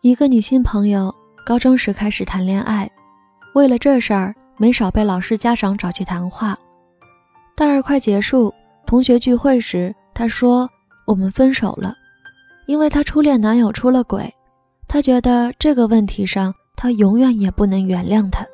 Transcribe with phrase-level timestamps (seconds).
[0.00, 1.14] 一个女性朋友
[1.46, 2.90] 高中时开始谈恋爱，
[3.54, 6.58] 为了这事儿没少被老师家长找去谈话。
[7.54, 8.52] 大二快结束，
[8.86, 10.68] 同学聚会时，她说
[11.06, 11.94] 我们分手了，
[12.66, 14.32] 因为她初恋男友出了轨，
[14.86, 18.44] 她觉得这个问题上她永远也不能原谅他。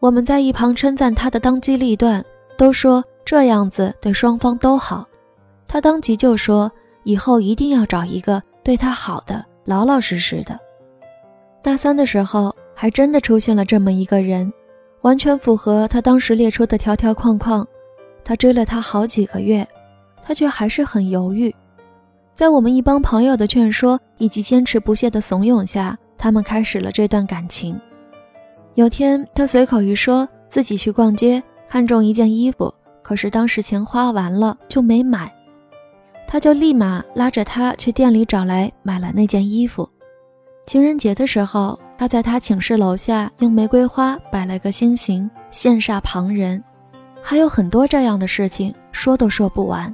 [0.00, 2.24] 我们在一旁称赞她的当机立断，
[2.56, 5.06] 都说这样子对双方都好。
[5.68, 6.70] 她当即就说
[7.04, 9.44] 以后一定要找一个对他好的。
[9.66, 10.58] 老老实实的。
[11.62, 14.50] 大三的时候，还真的出现了这么一个人，
[15.02, 17.64] 完全符合他当时列出的条条框框。
[18.24, 19.66] 他追了她好几个月，
[20.22, 21.54] 他却还是很犹豫。
[22.34, 27.78] 在我们一帮朋友的劝说以及坚持不懈的怂恿下，他们开始了这段感情。
[28.74, 35.30] 有天，他随口一说自己去逛街，看中一件衣服，可是当时钱花完了就没买。
[36.32, 39.88] 他就立马拉着她去店里找来买了那件衣服。
[40.64, 46.62] 情人节的时候，他在他寝室楼下用玫瑰花摆了个心形，羡煞旁人。
[47.20, 49.92] 还有很多这样的事情，说都说不完。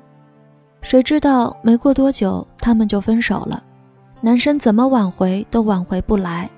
[0.83, 3.64] 谁知道没过多久，他们就分手了。
[4.20, 6.50] 男生怎么挽回都挽回不来，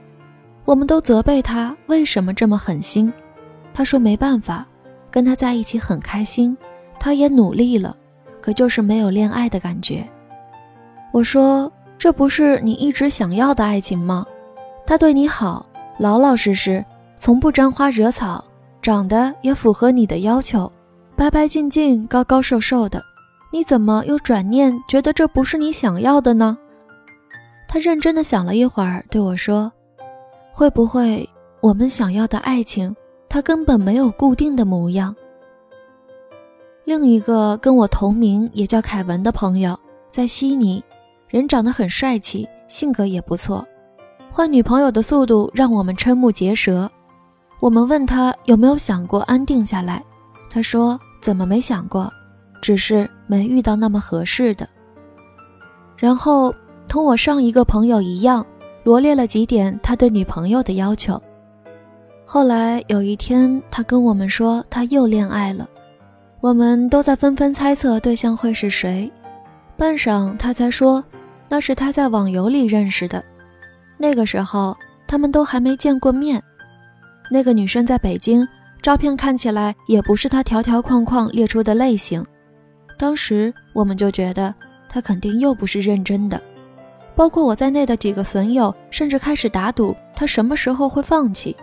[0.64, 3.12] 我们都责备他为什么这么狠心。
[3.72, 4.66] 他说没办法，
[5.08, 6.56] 跟他在一起很开心，
[6.98, 7.96] 他也努力了。
[8.48, 10.02] 可就是没有恋爱的感觉。
[11.12, 14.24] 我说：“这不是你一直想要的爱情吗？
[14.86, 15.66] 他对你好，
[15.98, 16.82] 老老实实，
[17.18, 18.42] 从不沾花惹草，
[18.80, 20.72] 长得也符合你的要求，
[21.14, 23.04] 白白净净、高高瘦瘦的，
[23.52, 26.56] 你怎么又转念觉得这不是你想要的呢？”
[27.68, 29.70] 他认真的想了一会儿，对我说
[30.54, 31.28] ：“会不会
[31.60, 32.96] 我们想要的爱情，
[33.28, 35.14] 它根本没有固定的模样？”
[36.88, 39.78] 另一个跟我同名也叫凯文的朋友，
[40.10, 40.82] 在悉尼，
[41.28, 43.62] 人长得很帅气，性格也不错。
[44.32, 46.90] 换女朋友的速度让我们瞠目结舌。
[47.60, 50.02] 我们问他有没有想过安定下来，
[50.48, 52.10] 他说怎么没想过，
[52.62, 54.66] 只是没遇到那么合适的。
[55.94, 56.50] 然后
[56.88, 58.42] 同我上一个朋友一样，
[58.82, 61.22] 罗列了几点他对女朋友的要求。
[62.24, 65.68] 后来有一天，他跟我们说他又恋爱了。
[66.40, 69.10] 我们都在纷纷猜测对象会是谁，
[69.76, 71.04] 半晌他才说，
[71.48, 73.22] 那是他在网游里认识的。
[73.96, 74.76] 那个时候
[75.08, 76.40] 他们都还没见过面。
[77.28, 78.46] 那个女生在北京，
[78.80, 82.24] 照片看起来也不是他条条框框列出的类型。
[82.96, 84.54] 当时我们就觉得
[84.88, 86.40] 他肯定又不是认真的，
[87.16, 91.56] 包括我在内的几个损友甚至开始打赌他什么时候会放弃。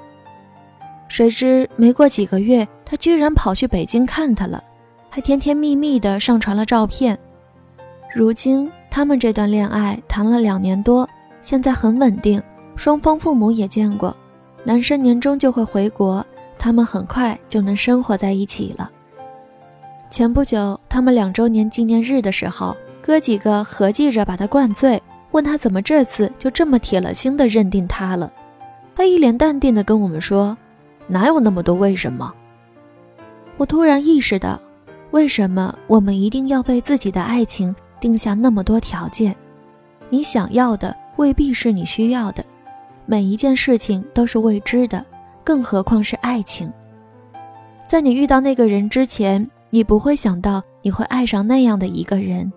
[1.07, 4.63] 谁知没过几个月，他居然跑去北京看他了，
[5.09, 7.17] 还甜甜蜜蜜的上传了照片。
[8.13, 11.07] 如今他们这段恋爱谈了两年多，
[11.41, 12.41] 现在很稳定，
[12.75, 14.15] 双方父母也见过。
[14.63, 16.25] 男生年终就会回国，
[16.57, 18.89] 他们很快就能生活在一起了。
[20.09, 28.31] 前不久他们两周年纪念日的时候，哥几个合计着把他灌醉，问他怎么这次就这么铁了心的认定他了。
[28.95, 30.55] 他一脸淡定的跟我们说。
[31.07, 32.33] 哪有那么多为什么？
[33.57, 34.59] 我突然意识到，
[35.11, 39.35] 为什么我们一定要为自己的爱情定下那么多条件？
[40.09, 42.43] 你想要的未必是你需要的，
[43.05, 45.05] 每一件事情都是未知的，
[45.43, 46.71] 更何况是爱情。
[47.87, 52.51] 在你遇到那个人之前，你不会想到你会爱上那样的一个人；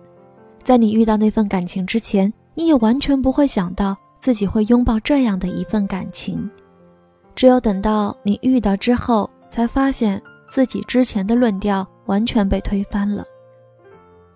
[0.63, 6.49] 在你遇到那份感情之前，你也完全不会想到自己会拥抱这样的一份感情。
[7.35, 13.23] 只有等到你遇到之后，才发现自己之前的论调完全被推翻了。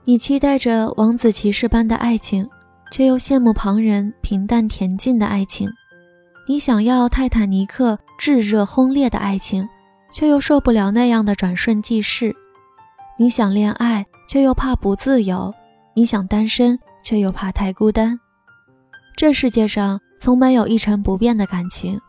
[0.05, 2.47] 你期待着王子骑士般的爱情，
[2.91, 5.67] 却又羡慕旁人平淡恬静的爱情；
[6.47, 9.67] 你想要泰坦尼克炙热轰烈的爱情，
[10.11, 12.31] 却又受不了那样的转瞬即逝；
[13.17, 15.53] 你想恋爱，却又怕不自由；
[15.95, 18.19] 你想单身，却又怕太孤单。
[19.15, 21.99] 这世界上从没有一成不变的感情。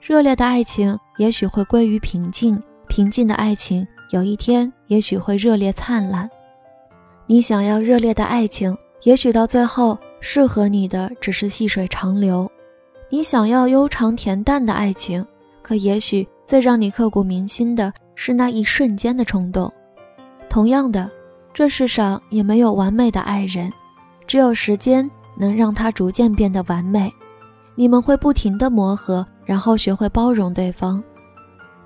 [0.00, 2.60] 热烈的爱情也许会归于平静，
[2.94, 6.30] 平静的爱情有一天也许会热烈灿烂。
[7.26, 12.46] 你想要热烈的爱情，也许到最后适合你的只是细水长流；
[13.08, 15.26] 你想要悠长恬淡的爱情，
[15.60, 19.68] 可也许最让你刻骨铭心的是那一瞬间的冲动。
[20.48, 21.10] 同样的，
[21.52, 23.72] 这世上也没有完美的爱人，
[24.24, 27.12] 只有时间能让他逐渐变得完美。
[27.74, 29.26] 你们会不停的磨合。
[29.44, 31.04] 然后学会包容对方。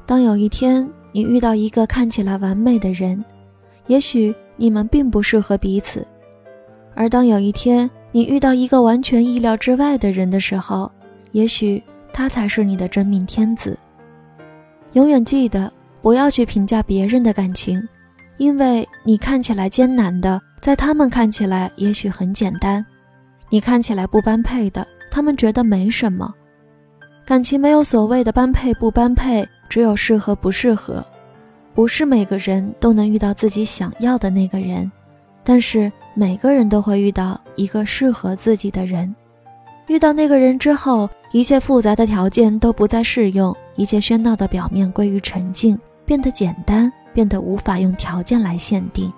[0.09, 3.23] 当有一天你遇到一个看起来完美的人，
[3.89, 6.01] 也许你们并不适合彼此；
[6.95, 10.91] 而当有一天你遇到一个完全意料之外的人的时候，
[11.33, 13.79] 也许他才是你的真命天子。
[14.95, 15.71] 永远记得，
[16.01, 17.87] 不要去评价别人的感情，
[18.39, 22.83] 因为你看起来艰难的，在他们看起来也许很简单；
[23.51, 26.33] 你看起来不般配的，他们觉得没什么。
[27.27, 31.05] 感情没有所谓的般配不般配，只有适合不适合。
[31.75, 34.91] 不是每个人都能遇到自己想要的那个人，
[35.45, 39.15] 但是每个人都会遇到一个适合自己的人。
[39.87, 49.13] 遇到那个人之后，一切复杂的条件都不再适用，一切喧闹的表面归于沉静，变得简单，变得无法用条件来限定。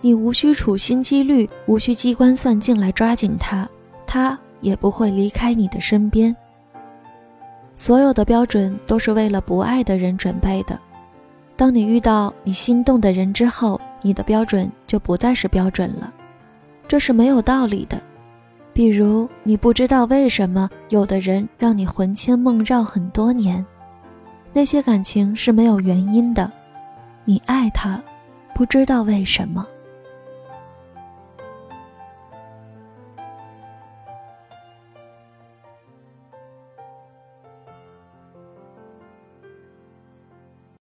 [0.00, 3.68] 你无需处心积虑，无需机关算尽来抓紧他，
[4.06, 6.34] 他也不会离开你的身边。
[7.76, 10.78] 所有的标准都是为了不爱的人准备的。
[11.54, 16.12] 当你遇到你心动的人之后，你的标准就不再是标准了，
[16.88, 18.00] 这是没有道理的。
[18.72, 23.64] 比如，你不知道为什么有的人让你魂牵梦绕很多年，
[24.52, 26.50] 那些感情是没有原因的，
[27.24, 28.02] 你爱他，
[28.54, 29.66] 不知道为什么。